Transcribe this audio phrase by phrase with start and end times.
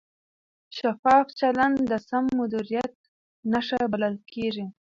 [0.77, 2.93] شفاف چلند د سم مدیریت
[3.51, 4.65] نښه بلل کېږي.